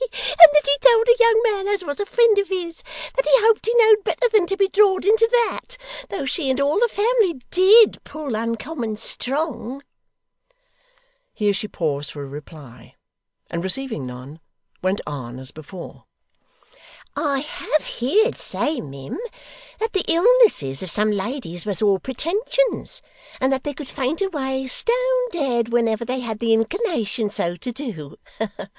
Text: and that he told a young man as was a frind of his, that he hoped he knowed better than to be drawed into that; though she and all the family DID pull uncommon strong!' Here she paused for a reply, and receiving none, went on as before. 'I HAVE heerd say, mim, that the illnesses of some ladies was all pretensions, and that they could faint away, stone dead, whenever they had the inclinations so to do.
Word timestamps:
and 0.01 0.49
that 0.53 0.65
he 0.65 0.75
told 0.81 1.07
a 1.07 1.15
young 1.19 1.41
man 1.45 1.67
as 1.67 1.83
was 1.83 1.99
a 1.99 2.07
frind 2.07 2.39
of 2.39 2.47
his, 2.49 2.81
that 3.15 3.23
he 3.27 3.31
hoped 3.35 3.67
he 3.67 3.73
knowed 3.75 4.03
better 4.03 4.27
than 4.33 4.47
to 4.47 4.57
be 4.57 4.67
drawed 4.67 5.05
into 5.05 5.27
that; 5.31 5.77
though 6.09 6.25
she 6.25 6.49
and 6.49 6.59
all 6.59 6.79
the 6.79 6.87
family 6.87 7.39
DID 7.51 8.03
pull 8.03 8.33
uncommon 8.33 8.97
strong!' 8.97 9.83
Here 11.35 11.53
she 11.53 11.67
paused 11.67 12.09
for 12.09 12.23
a 12.23 12.27
reply, 12.27 12.95
and 13.47 13.63
receiving 13.63 14.07
none, 14.07 14.39
went 14.81 15.01
on 15.05 15.37
as 15.37 15.51
before. 15.51 16.05
'I 17.15 17.41
HAVE 17.41 17.85
heerd 17.85 18.37
say, 18.39 18.79
mim, 18.81 19.19
that 19.79 19.93
the 19.93 20.05
illnesses 20.11 20.81
of 20.81 20.89
some 20.89 21.11
ladies 21.11 21.63
was 21.63 21.79
all 21.79 21.99
pretensions, 21.99 23.03
and 23.39 23.53
that 23.53 23.63
they 23.63 23.73
could 23.75 23.87
faint 23.87 24.19
away, 24.23 24.65
stone 24.65 25.29
dead, 25.31 25.69
whenever 25.69 26.03
they 26.03 26.21
had 26.21 26.39
the 26.39 26.53
inclinations 26.53 27.35
so 27.35 27.55
to 27.57 27.71
do. 27.71 28.15